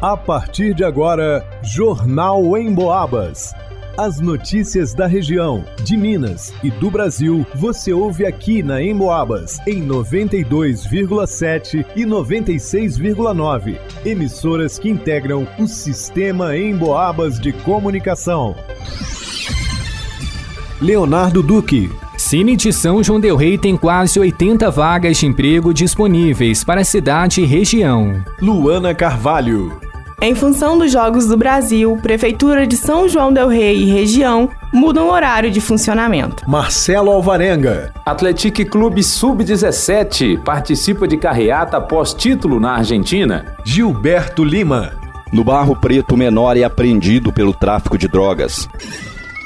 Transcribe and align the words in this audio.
A 0.00 0.14
partir 0.14 0.74
de 0.74 0.84
agora, 0.84 1.42
Jornal 1.62 2.54
em 2.58 2.74
Boabas. 2.74 3.54
As 3.96 4.20
notícias 4.20 4.92
da 4.92 5.06
região, 5.06 5.64
de 5.82 5.96
Minas 5.96 6.52
e 6.62 6.70
do 6.70 6.90
Brasil, 6.90 7.46
você 7.54 7.94
ouve 7.94 8.26
aqui 8.26 8.62
na 8.62 8.82
Emboabas, 8.82 9.58
em 9.66 9.82
92,7 9.82 11.86
e 11.96 12.04
96,9. 12.04 13.78
Emissoras 14.04 14.78
que 14.78 14.90
integram 14.90 15.48
o 15.58 15.66
sistema 15.66 16.54
Emboabas 16.54 17.40
de 17.40 17.54
comunicação. 17.54 18.54
Leonardo 20.78 21.42
Duque. 21.42 21.90
Cine 22.18 22.54
de 22.54 22.70
São 22.70 23.02
João 23.02 23.18
Del 23.18 23.36
Rei 23.36 23.56
tem 23.56 23.78
quase 23.78 24.20
80 24.20 24.70
vagas 24.70 25.16
de 25.16 25.24
emprego 25.24 25.72
disponíveis 25.72 26.62
para 26.62 26.82
a 26.82 26.84
cidade 26.84 27.40
e 27.40 27.46
região. 27.46 28.22
Luana 28.42 28.94
Carvalho. 28.94 29.85
Em 30.20 30.34
função 30.34 30.78
dos 30.78 30.90
Jogos 30.90 31.26
do 31.26 31.36
Brasil, 31.36 31.98
Prefeitura 32.00 32.66
de 32.66 32.74
São 32.74 33.06
João 33.06 33.30
Del 33.30 33.48
Rei 33.48 33.82
e 33.82 33.84
região 33.84 34.48
mudam 34.72 35.08
o 35.08 35.12
horário 35.12 35.50
de 35.50 35.60
funcionamento. 35.60 36.42
Marcelo 36.48 37.10
Alvarenga. 37.10 37.92
Atletique 38.04 38.64
Clube 38.64 39.02
Sub-17 39.02 40.42
participa 40.42 41.06
de 41.06 41.18
carreata 41.18 41.78
pós-título 41.82 42.58
na 42.58 42.76
Argentina. 42.76 43.56
Gilberto 43.62 44.42
Lima. 44.42 44.94
No 45.30 45.44
Barro 45.44 45.76
Preto, 45.76 46.16
menor 46.16 46.56
é 46.56 46.64
apreendido 46.64 47.30
pelo 47.30 47.52
tráfico 47.52 47.98
de 47.98 48.08
drogas. 48.08 48.66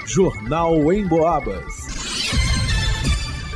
Jornal 0.06 0.92
em 0.92 1.04
Boabas. 1.04 2.30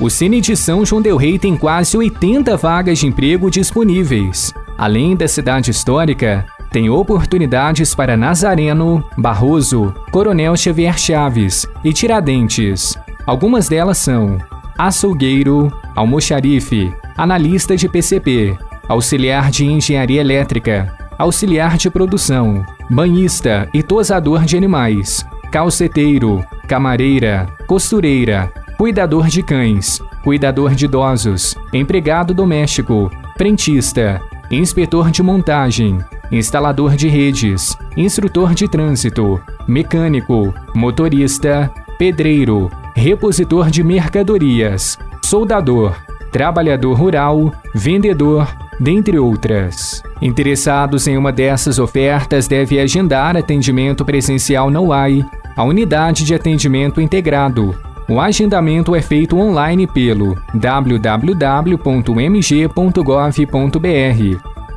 O 0.01 0.11
Cine 0.11 0.41
de 0.41 0.57
São 0.57 0.85
João 0.85 1.01
Del 1.01 1.17
Rei 1.17 1.39
tem 1.39 1.57
quase 1.57 1.97
80 1.97 2.57
vagas 2.57 2.99
de 2.99 3.07
emprego 3.07 3.49
disponíveis. 3.49 4.53
Além 4.77 5.15
da 5.15 5.29
cidade 5.29 5.71
histórica, 5.71 6.45
tem 6.75 6.91
oportunidades 6.91 7.95
para 7.95 8.17
Nazareno, 8.17 9.05
Barroso, 9.17 9.95
Coronel 10.11 10.57
Xavier 10.57 10.99
Chaves 10.99 11.65
e 11.85 11.93
Tiradentes. 11.93 12.99
Algumas 13.25 13.69
delas 13.69 13.99
são 13.99 14.39
açougueiro, 14.77 15.73
almoxarife, 15.95 16.93
analista 17.17 17.77
de 17.77 17.89
PCP, 17.89 18.59
auxiliar 18.89 19.53
de 19.53 19.65
engenharia 19.65 20.21
elétrica, 20.21 20.93
auxiliar 21.17 21.77
de 21.77 21.89
produção, 21.89 22.67
banhista 22.91 23.69
e 23.73 23.81
tosador 23.81 24.45
de 24.45 24.57
animais, 24.57 25.25
calceteiro, 25.53 26.45
camareira, 26.67 27.47
costureira, 27.69 28.53
cuidador 28.77 29.29
de 29.29 29.45
cães, 29.45 30.03
cuidador 30.25 30.75
de 30.75 30.87
idosos, 30.87 31.55
empregado 31.73 32.35
doméstico, 32.35 33.13
frentista, 33.39 34.21
inspetor 34.51 35.13
de 35.13 35.23
montagem, 35.23 36.01
instalador 36.31 36.97
de 36.97 37.09
redes, 37.09 37.77
instrutor 37.97 38.55
de 38.55 38.69
trânsito, 38.69 39.41
mecânico, 39.67 40.55
motorista, 40.75 41.71
pedreiro, 41.99 42.71
repositor 42.95 43.71
de 43.71 43.83
mercadorias, 43.83 44.99
soldador, 45.23 45.97
trabalhador 46.31 46.95
rural, 46.99 47.53
vendedor, 47.75 48.49
dentre 48.81 49.19
outras. 49.19 50.03
Interessados 50.21 51.07
em 51.07 51.17
uma 51.17 51.33
dessas 51.33 51.79
ofertas 51.79 52.49
devem 52.49 52.81
agendar 52.81 53.37
atendimento 53.37 54.05
presencial 54.05 54.71
na 54.71 54.81
UAI, 54.81 55.25
a 55.57 55.63
unidade 55.63 56.25
de 56.25 56.35
atendimento 56.35 57.01
integrado. 57.01 57.75
O 58.09 58.21
agendamento 58.21 58.95
é 58.95 59.01
feito 59.01 59.39
online 59.39 59.87
pelo 59.87 60.37
www.mg.gov.br 60.55 61.85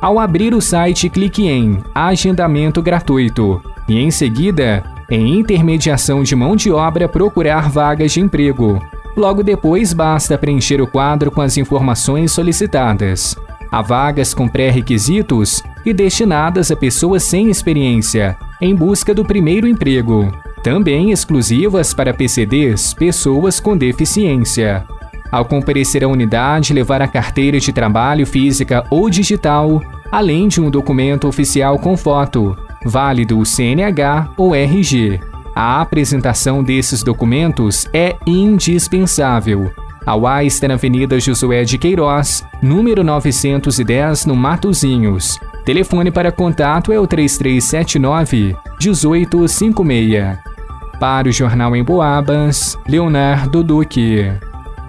ao 0.00 0.18
abrir 0.18 0.54
o 0.54 0.60
site, 0.60 1.08
clique 1.08 1.46
em 1.46 1.78
Agendamento 1.94 2.80
Gratuito 2.80 3.62
e, 3.88 3.98
em 3.98 4.10
seguida, 4.10 4.84
em 5.10 5.38
Intermediação 5.38 6.22
de 6.22 6.36
Mão 6.36 6.54
de 6.54 6.70
Obra 6.70 7.08
procurar 7.08 7.68
vagas 7.70 8.12
de 8.12 8.20
emprego. 8.20 8.80
Logo 9.16 9.42
depois, 9.42 9.92
basta 9.92 10.38
preencher 10.38 10.80
o 10.80 10.86
quadro 10.86 11.30
com 11.30 11.40
as 11.40 11.56
informações 11.56 12.30
solicitadas. 12.30 13.34
Há 13.70 13.82
vagas 13.82 14.32
com 14.32 14.48
pré-requisitos 14.48 15.62
e 15.84 15.92
destinadas 15.92 16.70
a 16.70 16.76
pessoas 16.76 17.24
sem 17.24 17.50
experiência, 17.50 18.36
em 18.60 18.74
busca 18.74 19.14
do 19.14 19.24
primeiro 19.24 19.66
emprego. 19.66 20.32
Também 20.62 21.10
exclusivas 21.10 21.92
para 21.92 22.14
PCDs, 22.14 22.94
pessoas 22.94 23.58
com 23.58 23.76
deficiência. 23.76 24.86
Ao 25.30 25.44
comparecer 25.44 26.02
à 26.02 26.08
unidade, 26.08 26.72
levar 26.72 27.02
a 27.02 27.08
carteira 27.08 27.60
de 27.60 27.72
trabalho 27.72 28.26
física 28.26 28.84
ou 28.90 29.10
digital, 29.10 29.82
além 30.10 30.48
de 30.48 30.60
um 30.60 30.70
documento 30.70 31.28
oficial 31.28 31.78
com 31.78 31.96
foto, 31.96 32.56
válido 32.84 33.44
CNH 33.44 34.30
ou 34.36 34.54
RG. 34.54 35.20
A 35.54 35.80
apresentação 35.80 36.62
desses 36.62 37.02
documentos 37.02 37.86
é 37.92 38.16
indispensável. 38.26 39.70
A 40.06 40.16
UAI 40.16 40.46
está 40.46 40.68
na 40.68 40.74
Avenida 40.74 41.20
Josué 41.20 41.64
de 41.64 41.76
Queiroz, 41.76 42.42
número 42.62 43.04
910, 43.04 44.24
no 44.24 44.34
Matozinhos. 44.34 45.38
Telefone 45.66 46.10
para 46.10 46.32
contato 46.32 46.90
é 46.92 46.98
o 46.98 47.06
3379 47.06 48.56
1856. 48.80 50.38
Para 50.98 51.28
o 51.28 51.32
Jornal 51.32 51.76
em 51.76 51.84
Boabas, 51.84 52.78
Leonardo 52.88 53.62
Duque. 53.62 54.47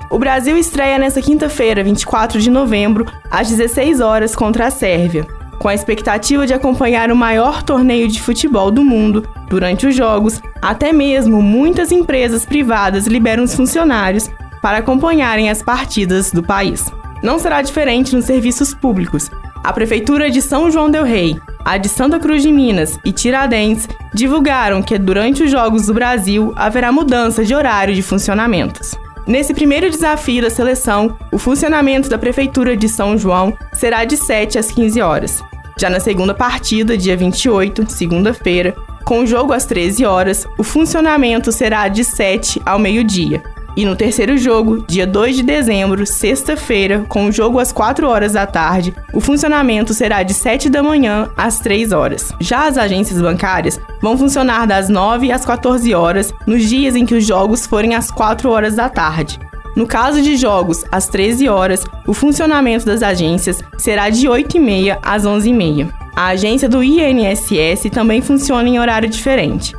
O 0.09 0.17
Brasil 0.17 0.57
estreia 0.57 0.97
nesta 0.97 1.21
quinta-feira, 1.21 1.83
24 1.83 2.41
de 2.41 2.49
novembro, 2.49 3.05
às 3.29 3.47
16 3.47 4.01
horas 4.01 4.35
contra 4.35 4.65
a 4.65 4.71
Sérvia, 4.71 5.27
com 5.59 5.67
a 5.67 5.75
expectativa 5.75 6.47
de 6.47 6.53
acompanhar 6.53 7.11
o 7.11 7.15
maior 7.15 7.61
torneio 7.61 8.07
de 8.07 8.19
futebol 8.19 8.71
do 8.71 8.83
mundo. 8.83 9.29
Durante 9.47 9.85
os 9.85 9.95
jogos, 9.95 10.41
até 10.59 10.91
mesmo 10.91 11.43
muitas 11.43 11.91
empresas 11.91 12.43
privadas 12.43 13.05
liberam 13.05 13.43
os 13.43 13.53
funcionários 13.53 14.31
para 14.63 14.79
acompanharem 14.79 15.47
as 15.47 15.61
partidas 15.61 16.31
do 16.31 16.41
país. 16.41 16.91
Não 17.21 17.37
será 17.37 17.61
diferente 17.61 18.15
nos 18.15 18.25
serviços 18.25 18.73
públicos. 18.73 19.29
A 19.63 19.71
Prefeitura 19.71 20.31
de 20.31 20.41
São 20.41 20.71
João 20.71 20.89
Del 20.89 21.03
Rei, 21.03 21.37
a 21.63 21.77
de 21.77 21.87
Santa 21.87 22.17
Cruz 22.17 22.41
de 22.41 22.51
Minas 22.51 22.97
e 23.05 23.11
Tiradentes 23.11 23.87
divulgaram 24.11 24.81
que 24.81 24.97
durante 24.97 25.43
os 25.43 25.51
Jogos 25.51 25.85
do 25.85 25.93
Brasil 25.93 26.51
haverá 26.55 26.91
mudança 26.91 27.45
de 27.45 27.53
horário 27.53 27.93
de 27.93 28.01
funcionamentos. 28.01 28.97
Nesse 29.29 29.53
primeiro 29.53 29.87
desafio 29.91 30.41
da 30.41 30.49
seleção, 30.49 31.15
o 31.31 31.37
funcionamento 31.37 32.09
da 32.09 32.17
Prefeitura 32.17 32.75
de 32.75 32.89
São 32.89 33.15
João 33.15 33.55
será 33.73 34.03
de 34.03 34.17
7 34.17 34.57
às 34.57 34.71
15 34.71 35.01
horas. 35.01 35.43
Já 35.79 35.87
na 35.87 35.99
segunda 35.99 36.33
partida, 36.33 36.97
dia 36.97 37.15
28, 37.15 37.91
segunda-feira, 37.91 38.75
com 39.05 39.19
o 39.19 39.27
jogo 39.27 39.53
às 39.53 39.67
13 39.67 40.03
horas, 40.03 40.47
o 40.57 40.63
funcionamento 40.63 41.51
será 41.51 41.87
de 41.87 42.03
7 42.03 42.59
ao 42.65 42.79
meio-dia. 42.79 43.43
E 43.75 43.85
no 43.85 43.95
terceiro 43.95 44.37
jogo, 44.37 44.83
dia 44.87 45.05
2 45.07 45.37
de 45.37 45.43
dezembro, 45.43 46.05
sexta-feira, 46.05 47.05
com 47.07 47.27
o 47.27 47.31
jogo 47.31 47.59
às 47.59 47.71
4 47.71 48.07
horas 48.07 48.33
da 48.33 48.45
tarde, 48.45 48.93
o 49.13 49.21
funcionamento 49.21 49.93
será 49.93 50.23
de 50.23 50.33
7 50.33 50.69
da 50.69 50.83
manhã 50.83 51.29
às 51.37 51.59
3 51.59 51.91
horas. 51.91 52.33
Já 52.39 52.67
as 52.67 52.77
agências 52.77 53.21
bancárias 53.21 53.79
vão 54.01 54.17
funcionar 54.17 54.65
das 54.65 54.89
9 54.89 55.31
às 55.31 55.45
14 55.45 55.93
horas 55.93 56.33
nos 56.45 56.67
dias 56.67 56.95
em 56.95 57.05
que 57.05 57.15
os 57.15 57.25
jogos 57.25 57.65
forem 57.65 57.95
às 57.95 58.11
4 58.11 58.49
horas 58.49 58.75
da 58.75 58.89
tarde. 58.89 59.39
No 59.75 59.87
caso 59.87 60.21
de 60.21 60.35
jogos 60.35 60.83
às 60.91 61.07
13 61.07 61.47
horas, 61.47 61.85
o 62.05 62.13
funcionamento 62.13 62.85
das 62.85 63.01
agências 63.01 63.63
será 63.77 64.09
de 64.09 64.27
8h30 64.27 64.97
às 65.01 65.23
11h30. 65.23 65.89
A 66.15 66.27
agência 66.27 66.67
do 66.67 66.83
INSS 66.83 67.89
também 67.91 68.21
funciona 68.21 68.67
em 68.67 68.77
horário 68.77 69.07
diferente. 69.07 69.73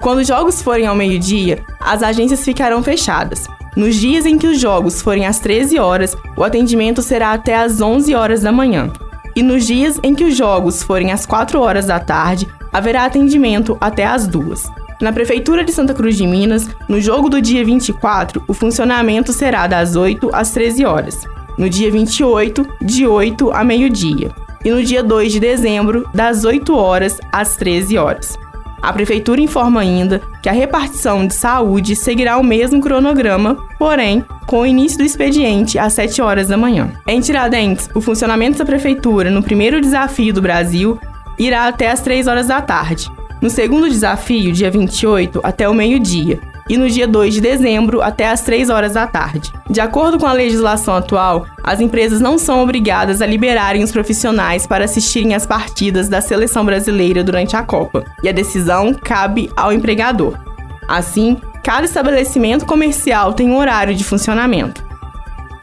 Quando 0.00 0.18
os 0.18 0.28
jogos 0.28 0.62
forem 0.62 0.86
ao 0.86 0.94
meio-dia, 0.94 1.64
as 1.80 2.02
agências 2.02 2.44
ficarão 2.44 2.82
fechadas. 2.82 3.46
Nos 3.76 3.96
dias 3.96 4.24
em 4.24 4.38
que 4.38 4.46
os 4.46 4.60
jogos 4.60 5.02
forem 5.02 5.26
às 5.26 5.38
13 5.38 5.78
horas, 5.78 6.16
o 6.36 6.42
atendimento 6.42 7.02
será 7.02 7.32
até 7.32 7.56
às 7.56 7.80
11 7.80 8.14
horas 8.14 8.40
da 8.40 8.52
manhã. 8.52 8.90
E 9.34 9.42
nos 9.42 9.66
dias 9.66 10.00
em 10.02 10.14
que 10.14 10.24
os 10.24 10.36
jogos 10.36 10.82
forem 10.82 11.12
às 11.12 11.26
4 11.26 11.60
horas 11.60 11.86
da 11.86 12.00
tarde, 12.00 12.48
haverá 12.72 13.04
atendimento 13.04 13.76
até 13.80 14.06
às 14.06 14.26
2. 14.26 14.64
Na 15.00 15.12
Prefeitura 15.12 15.62
de 15.62 15.72
Santa 15.72 15.92
Cruz 15.92 16.16
de 16.16 16.26
Minas, 16.26 16.68
no 16.88 17.00
jogo 17.00 17.28
do 17.28 17.42
dia 17.42 17.62
24, 17.62 18.42
o 18.48 18.54
funcionamento 18.54 19.30
será 19.30 19.66
das 19.66 19.94
8 19.94 20.30
às 20.32 20.52
13 20.52 20.86
horas. 20.86 21.26
No 21.58 21.68
dia 21.68 21.90
28, 21.90 22.66
de 22.80 23.06
8 23.06 23.50
a 23.50 23.62
meio-dia. 23.62 24.30
E 24.64 24.70
no 24.70 24.82
dia 24.82 25.02
2 25.02 25.32
de 25.32 25.40
dezembro, 25.40 26.08
das 26.14 26.44
8 26.44 26.74
horas 26.74 27.18
às 27.30 27.56
13 27.56 27.98
horas. 27.98 28.38
A 28.80 28.92
Prefeitura 28.92 29.40
informa 29.40 29.80
ainda 29.80 30.20
que 30.42 30.48
a 30.48 30.52
repartição 30.52 31.26
de 31.26 31.34
saúde 31.34 31.96
seguirá 31.96 32.38
o 32.38 32.44
mesmo 32.44 32.80
cronograma, 32.80 33.56
porém, 33.78 34.24
com 34.46 34.60
o 34.60 34.66
início 34.66 34.98
do 34.98 35.04
expediente 35.04 35.78
às 35.78 35.92
7 35.94 36.22
horas 36.22 36.48
da 36.48 36.56
manhã. 36.56 36.92
Em 37.06 37.20
Tiradentes, 37.20 37.88
o 37.94 38.00
funcionamento 38.00 38.58
da 38.58 38.64
Prefeitura 38.64 39.30
no 39.30 39.42
primeiro 39.42 39.80
desafio 39.80 40.32
do 40.32 40.42
Brasil 40.42 40.98
irá 41.38 41.66
até 41.66 41.90
às 41.90 42.00
3 42.00 42.26
horas 42.26 42.46
da 42.46 42.60
tarde. 42.60 43.10
No 43.40 43.50
segundo 43.50 43.88
desafio, 43.88 44.52
dia 44.52 44.70
28, 44.70 45.40
até 45.42 45.68
o 45.68 45.74
meio-dia. 45.74 46.40
E 46.68 46.76
no 46.76 46.88
dia 46.88 47.06
2 47.06 47.34
de 47.34 47.40
dezembro 47.40 48.02
até 48.02 48.28
às 48.28 48.42
3 48.42 48.70
horas 48.70 48.94
da 48.94 49.06
tarde. 49.06 49.52
De 49.70 49.80
acordo 49.80 50.18
com 50.18 50.26
a 50.26 50.32
legislação 50.32 50.94
atual, 50.94 51.46
as 51.62 51.80
empresas 51.80 52.20
não 52.20 52.38
são 52.38 52.62
obrigadas 52.62 53.22
a 53.22 53.26
liberarem 53.26 53.82
os 53.82 53.92
profissionais 53.92 54.66
para 54.66 54.84
assistirem 54.84 55.34
às 55.34 55.46
partidas 55.46 56.08
da 56.08 56.20
seleção 56.20 56.64
brasileira 56.64 57.22
durante 57.22 57.56
a 57.56 57.62
Copa, 57.62 58.04
e 58.22 58.28
a 58.28 58.32
decisão 58.32 58.92
cabe 58.94 59.50
ao 59.56 59.72
empregador. 59.72 60.38
Assim, 60.88 61.36
cada 61.62 61.84
estabelecimento 61.84 62.64
comercial 62.64 63.32
tem 63.32 63.50
um 63.50 63.56
horário 63.56 63.94
de 63.94 64.04
funcionamento. 64.04 64.84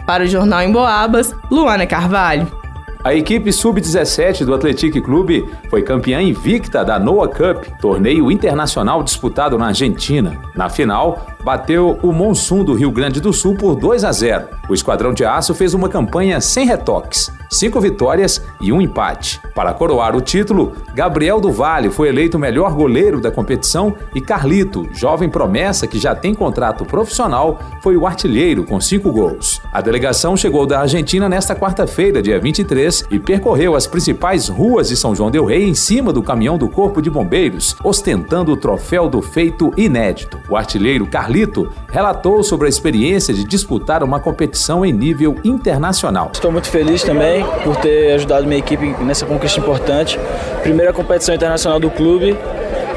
Para 0.05 0.23
o 0.23 0.27
Jornal 0.27 0.61
em 0.61 0.71
Boabas, 0.71 1.33
Luana 1.50 1.88
Carvalho. 1.88 2.62
A 3.03 3.13
equipe 3.13 3.51
sub-17 3.51 4.45
do 4.45 4.53
Atlético 4.53 5.01
Clube 5.01 5.45
foi 5.69 5.81
campeã 5.81 6.21
invicta 6.21 6.85
da 6.85 6.97
Noah 6.97 7.27
Cup, 7.27 7.65
torneio 7.81 8.31
internacional 8.31 9.03
disputado 9.03 9.57
na 9.57 9.67
Argentina. 9.67 10.41
Na 10.55 10.69
final, 10.69 11.27
bateu 11.44 12.00
o 12.01 12.12
Monsun 12.12 12.63
do 12.63 12.74
Rio 12.74 12.92
Grande 12.92 13.19
do 13.19 13.34
Sul 13.34 13.56
por 13.56 13.75
2 13.75 14.04
a 14.04 14.12
0. 14.12 14.48
O 14.69 14.74
Esquadrão 14.74 15.13
de 15.13 15.25
Aço 15.25 15.54
fez 15.54 15.74
uma 15.74 15.90
campanha 15.90 16.40
sem 16.40 16.66
retoques, 16.66 17.31
cinco 17.50 17.81
vitórias 17.81 18.42
e 18.62 18.72
um 18.72 18.81
empate. 18.81 19.42
Para 19.54 19.74
coroar 19.74 20.16
o 20.16 20.22
título, 20.22 20.74
Gabriel 20.95 21.42
do 21.42 21.51
Vale 21.51 21.90
foi 21.90 22.07
eleito 22.07 22.38
o 22.38 22.40
melhor 22.40 22.74
goleiro 22.74 23.19
da 23.19 23.30
competição 23.30 23.94
e 24.16 24.22
Carlito, 24.22 24.88
jovem 24.94 25.30
promessa 25.30 25.86
que 25.86 26.00
já 26.00 26.16
tem 26.16 26.34
contrato 26.34 26.86
profissional, 26.86 27.60
foi 27.81 27.98
o 27.98 28.07
artilheiro 28.07 28.63
com 28.63 28.80
cinco 28.80 29.12
gols. 29.12 29.62
A 29.72 29.81
delegação 29.81 30.38
chegou 30.38 30.66
da 30.66 30.80
Argentina 30.80 31.28
nesta 31.28 31.56
quarta-feira, 31.56 32.22
dia 32.22 32.39
23, 32.39 33.06
e 33.12 33.19
percorreu 33.19 33.75
as 33.75 33.86
principais 33.86 34.48
ruas 34.48 34.88
de 34.88 34.96
São 34.96 35.13
João 35.13 35.30
del 35.30 35.46
Rei 35.46 35.68
em 35.68 35.75
cima 35.75 36.13
do 36.13 36.24
caminhão 36.24 36.57
do 36.57 36.69
Corpo 36.69 37.01
de 37.01 37.10
Bombeiros, 37.10 37.75
ostentando 37.84 38.51
o 38.51 38.57
troféu 38.57 39.10
do 39.10 39.22
feito 39.22 39.72
inédito. 39.75 40.39
O 40.50 40.56
artilheiro 40.56 41.06
Carlito 41.06 41.32
Carlito 41.33 41.68
relatou 41.91 42.44
sobre 42.44 42.68
a 42.68 42.69
experiência 42.69 43.33
de 43.33 43.44
disputar 43.44 44.03
uma 44.03 44.19
competição 44.19 44.85
em 44.85 44.94
nível 44.94 45.35
internacional. 45.44 46.30
Estou 46.31 46.51
muito 46.51 46.69
feliz 46.69 47.01
também 47.01 47.44
por 47.63 47.75
ter 47.77 48.13
ajudado 48.13 48.45
minha 48.45 48.59
equipe 48.59 48.85
nessa 49.03 49.25
conquista 49.25 49.59
importante. 49.59 50.19
Primeira 50.62 50.94
competição 50.94 51.33
internacional 51.33 51.80
do 51.80 51.89
clube 51.89 52.38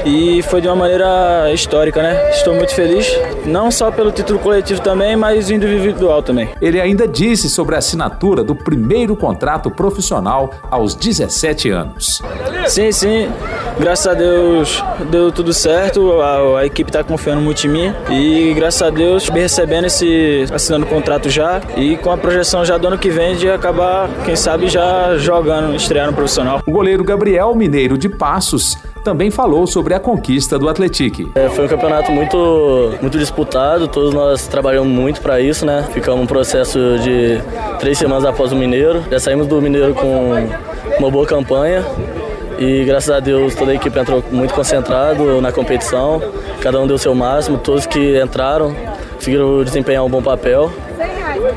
e 0.06 0.40
foi 0.42 0.60
de 0.60 0.68
uma 0.68 0.76
maneira 0.76 1.52
histórica, 1.52 2.00
né? 2.00 2.30
Estou 2.30 2.54
muito 2.54 2.72
feliz, 2.74 3.06
não 3.44 3.70
só 3.70 3.90
pelo 3.90 4.12
título 4.12 4.38
coletivo 4.38 4.80
também, 4.80 5.16
mas 5.16 5.50
individual 5.50 6.22
também. 6.22 6.50
Ele 6.62 6.80
ainda 6.80 7.08
disse 7.08 7.50
sobre 7.50 7.74
a 7.74 7.78
assinatura 7.78 8.44
do 8.44 8.54
primeiro 8.54 9.16
contrato 9.16 9.70
profissional 9.70 10.50
aos 10.70 10.94
17 10.94 11.70
anos. 11.70 12.22
Sim, 12.66 12.92
sim. 12.92 13.28
Graças 13.78 14.06
a 14.06 14.14
Deus 14.14 14.82
deu 15.10 15.30
tudo 15.30 15.52
certo, 15.52 16.20
a, 16.20 16.60
a 16.60 16.66
equipe 16.66 16.88
está 16.88 17.04
confiando 17.04 17.42
muito 17.42 17.66
em 17.66 17.70
mim 17.70 17.94
e 18.10 18.54
graças 18.54 18.80
a 18.82 18.90
Deus 18.90 19.24
estou 19.24 19.36
recebendo 19.36 19.86
esse 19.86 20.46
assinando 20.52 20.86
o 20.86 20.88
contrato 20.88 21.28
já 21.28 21.60
e 21.76 21.96
com 21.96 22.10
a 22.10 22.16
projeção 22.16 22.64
já 22.64 22.78
do 22.78 22.86
ano 22.86 22.96
que 22.96 23.10
vem 23.10 23.36
de 23.36 23.50
acabar, 23.50 24.08
quem 24.24 24.34
sabe 24.34 24.68
já 24.68 25.18
jogando, 25.18 25.74
estrear 25.74 26.06
no 26.06 26.14
profissional. 26.14 26.62
O 26.66 26.70
goleiro 26.70 27.04
Gabriel 27.04 27.54
Mineiro 27.54 27.98
de 27.98 28.08
Passos 28.08 28.78
também 29.06 29.30
falou 29.30 29.68
sobre 29.68 29.94
a 29.94 30.00
conquista 30.00 30.58
do 30.58 30.68
Atlético. 30.68 31.30
É, 31.36 31.48
foi 31.48 31.66
um 31.66 31.68
campeonato 31.68 32.10
muito, 32.10 32.92
muito 33.00 33.16
disputado, 33.16 33.86
todos 33.86 34.12
nós 34.12 34.48
trabalhamos 34.48 34.88
muito 34.88 35.20
para 35.20 35.40
isso, 35.40 35.64
né? 35.64 35.86
Ficamos 35.92 36.20
um 36.20 36.26
processo 36.26 36.98
de 36.98 37.40
três 37.78 37.96
semanas 37.96 38.24
após 38.24 38.50
o 38.50 38.56
Mineiro. 38.56 39.04
Já 39.08 39.20
saímos 39.20 39.46
do 39.46 39.62
Mineiro 39.62 39.94
com 39.94 40.34
uma 40.98 41.08
boa 41.08 41.24
campanha 41.24 41.84
e 42.58 42.84
graças 42.84 43.08
a 43.08 43.20
Deus 43.20 43.54
toda 43.54 43.70
a 43.70 43.74
equipe 43.76 43.96
entrou 43.96 44.24
muito 44.32 44.52
concentrado 44.52 45.40
na 45.40 45.52
competição, 45.52 46.20
cada 46.60 46.80
um 46.80 46.86
deu 46.88 46.98
seu 46.98 47.14
máximo, 47.14 47.58
todos 47.58 47.86
que 47.86 48.20
entraram 48.20 48.74
conseguiram 49.14 49.62
desempenhar 49.62 50.04
um 50.04 50.10
bom 50.10 50.20
papel 50.20 50.72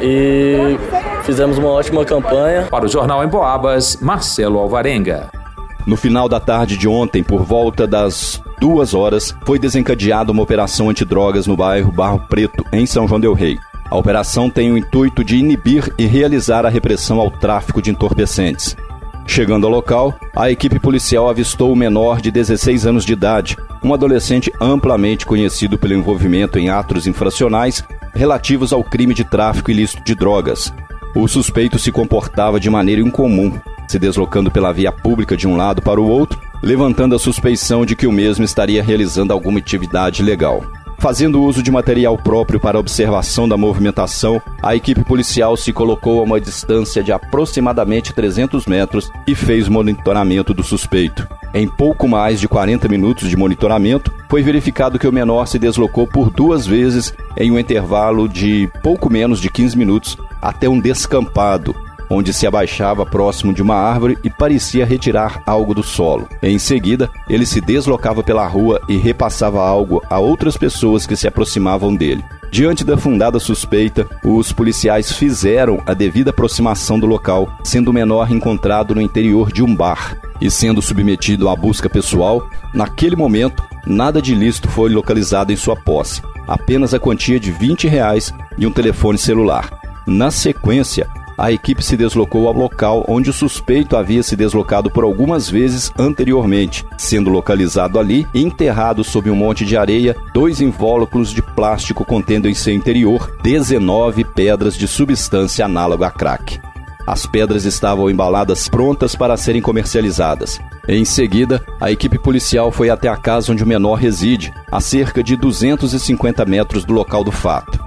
e 0.04 0.78
fizemos 1.24 1.58
uma 1.58 1.70
ótima 1.70 2.06
campanha. 2.06 2.68
Para 2.70 2.86
o 2.86 2.88
Jornal 2.88 3.24
em 3.24 3.28
Boabas, 3.28 3.98
Marcelo 4.00 4.60
Alvarenga. 4.60 5.39
No 5.86 5.96
final 5.96 6.30
da 6.30 6.40
tarde 6.40 6.78
de 6.78 6.88
ontem, 6.88 7.24
por 7.24 7.44
volta 7.44 7.88
das 7.88 8.42
duas 8.60 8.94
horas, 8.94 9.36
foi 9.46 9.58
desencadeada 9.58 10.32
uma 10.32 10.44
operação 10.44 10.90
antidrogas 10.90 11.48
no 11.48 11.56
bairro 11.56 11.92
Barro 11.92 12.20
Preto, 12.28 12.66
em 12.72 12.86
São 12.86 13.08
João 13.08 13.20
Del 13.20 13.34
Rei. 13.34 13.58
A 13.90 13.98
operação 13.98 14.50
tem 14.50 14.72
o 14.72 14.78
intuito 14.78 15.24
de 15.24 15.38
inibir 15.38 15.92
e 15.98 16.06
realizar 16.06 16.66
a 16.66 16.70
repressão 16.70 17.20
ao 17.20 17.32
tráfico 17.32 17.82
de 17.82 17.90
entorpecentes. 17.90 18.78
Chegando 19.26 19.66
ao 19.66 19.72
local, 19.72 20.14
a 20.36 20.52
equipe 20.52 20.80
policial 20.80 21.30
avistou 21.30 21.72
o 21.72 21.76
menor 21.76 22.22
de 22.22 22.32
16 22.32 22.86
anos 22.86 23.06
de 23.06 23.14
idade, 23.14 23.58
um 23.84 23.94
adolescente 23.94 24.52
amplamente 24.60 25.26
conhecido 25.26 25.78
pelo 25.78 25.94
envolvimento 25.94 26.60
em 26.60 26.70
atos 26.70 27.08
infracionais 27.08 27.84
relativos 28.14 28.74
ao 28.74 28.84
crime 28.84 29.14
de 29.14 29.24
tráfico 29.24 29.72
ilícito 29.72 30.04
de 30.04 30.16
drogas. 30.16 30.74
O 31.16 31.28
suspeito 31.28 31.80
se 31.80 31.92
comportava 31.92 32.60
de 32.60 32.70
maneira 32.70 33.02
incomum, 33.02 33.60
se 33.90 33.98
deslocando 33.98 34.52
pela 34.52 34.72
via 34.72 34.92
pública 34.92 35.36
de 35.36 35.48
um 35.48 35.58
lado 35.58 35.82
para 35.82 36.00
o 36.00 36.08
outro, 36.08 36.40
levantando 36.62 37.16
a 37.16 37.20
suspeição 37.20 37.84
de 37.84 37.96
que 37.96 38.06
o 38.06 38.12
mesmo 38.12 38.46
estaria 38.46 38.84
realizando 38.84 39.34
alguma 39.34 39.58
atividade 39.58 40.22
legal. 40.22 40.64
Fazendo 41.00 41.42
uso 41.42 41.64
de 41.64 41.72
material 41.72 42.16
próprio 42.16 42.60
para 42.60 42.78
observação 42.78 43.50
da 43.50 43.58
movimentação, 43.58 44.40
a 44.62 44.76
equipe 44.76 45.04
policial 45.04 45.58
se 45.58 45.74
colocou 45.74 46.20
a 46.20 46.24
uma 46.24 46.40
distância 46.40 47.02
de 47.02 47.12
aproximadamente 47.12 48.14
300 48.14 48.68
metros 48.68 49.10
e 49.26 49.34
fez 49.34 49.68
monitoramento 49.68 50.54
do 50.54 50.62
suspeito. 50.62 51.28
Em 51.52 51.68
pouco 51.68 52.08
mais 52.08 52.40
de 52.40 52.48
40 52.48 52.88
minutos 52.88 53.28
de 53.28 53.36
monitoramento, 53.36 54.14
foi 54.30 54.44
verificado 54.44 55.00
que 55.00 55.08
o 55.08 55.12
menor 55.12 55.48
se 55.48 55.58
deslocou 55.58 56.06
por 56.06 56.30
duas 56.30 56.68
vezes 56.68 57.12
em 57.36 57.50
um 57.50 57.58
intervalo 57.58 58.30
de 58.30 58.70
pouco 58.84 59.10
menos 59.10 59.40
de 59.40 59.50
15 59.50 59.76
minutos 59.76 60.16
até 60.40 60.70
um 60.70 60.80
descampado, 60.80 61.76
onde 62.10 62.34
se 62.34 62.48
abaixava 62.48 63.06
próximo 63.06 63.54
de 63.54 63.62
uma 63.62 63.76
árvore 63.76 64.18
e 64.24 64.30
parecia 64.30 64.86
retirar 64.86 65.42
algo 65.46 65.74
do 65.74 65.84
solo. 65.84 66.28
Em 66.42 66.58
seguida, 66.58 67.10
ele 67.30 67.46
se 67.46 67.62
deslocava 67.62 68.24
pela 68.24 68.48
rua 68.48 68.82
e 68.90 68.98
repassava 68.98 69.62
algo 69.62 70.02
a 70.10 70.20
outras 70.20 70.58
pessoas 70.58 71.06
que 71.06 71.16
se 71.16 71.28
aproximavam 71.28 71.96
dele. 71.96 72.24
Diante 72.52 72.84
da 72.84 72.98
fundada 72.98 73.40
suspeita, 73.40 74.08
os 74.24 74.52
policiais 74.52 75.12
fizeram 75.12 75.82
a 75.86 75.94
devida 75.94 76.32
aproximação 76.32 77.00
do 77.00 77.06
local, 77.06 77.48
sendo 77.64 77.92
o 77.92 77.94
menor 77.94 78.32
encontrado 78.32 78.96
no 78.96 79.02
interior 79.02 79.52
de 79.52 79.64
um 79.64 79.76
bar. 79.76 80.18
E 80.42 80.50
sendo 80.50 80.82
submetido 80.82 81.48
à 81.48 81.56
busca 81.56 81.88
pessoal, 81.88 82.48
naquele 82.74 83.16
momento, 83.16 83.64
nada 83.86 84.20
de 84.22 84.34
ilícito 84.34 84.68
foi 84.68 84.90
localizado 84.90 85.52
em 85.54 85.56
sua 85.56 85.76
posse, 85.76 86.24
apenas 86.48 86.94
a 86.94 87.00
quantia 87.00 87.40
de 87.40 87.52
20 87.52 87.88
reais 87.88 88.34
e 88.58 88.66
um 88.66 88.72
telefone 88.72 89.18
celular. 89.18 89.70
Na 90.08 90.32
sequência, 90.32 91.08
a 91.40 91.54
equipe 91.54 91.82
se 91.82 91.96
deslocou 91.96 92.50
ao 92.50 92.54
local 92.54 93.06
onde 93.08 93.30
o 93.30 93.34
suspeito 93.34 93.96
havia 93.96 94.22
se 94.22 94.36
deslocado 94.36 94.92
por 94.92 95.06
algumas 95.06 95.50
vezes 95.50 95.90
anteriormente, 95.98 96.86
sendo 96.98 97.30
localizado 97.30 97.98
ali, 97.98 98.28
enterrado 98.36 99.06
sob 99.06 99.32
um 99.32 99.36
monte 99.36 99.66
de 99.66 99.78
areia, 99.78 100.18
dois 100.34 100.60
invólucros 100.60 101.32
de 101.32 101.42
plástico 101.42 102.04
contendo 102.04 102.50
em 102.50 102.54
seu 102.54 102.74
interior 102.74 103.38
19 103.42 104.26
pedras 104.26 104.76
de 104.76 104.86
substância 104.86 105.64
análoga 105.64 106.08
a 106.08 106.12
crack. 106.12 106.60
As 107.08 107.26
pedras 107.26 107.64
estavam 107.64 108.10
embaladas 108.10 108.68
prontas 108.68 109.16
para 109.16 109.38
serem 109.38 109.62
comercializadas. 109.62 110.60
Em 110.90 111.06
seguida, 111.06 111.64
a 111.80 111.90
equipe 111.90 112.20
policial 112.20 112.70
foi 112.70 112.90
até 112.90 113.08
a 113.08 113.16
casa 113.16 113.54
onde 113.54 113.64
o 113.64 113.68
menor 113.68 113.96
reside, 113.96 114.54
a 114.70 114.82
cerca 114.82 115.24
de 115.24 115.38
250 115.38 116.44
metros 116.46 116.84
do 116.84 116.92
local 116.92 117.24
do 117.24 117.32
fato. 117.32 117.80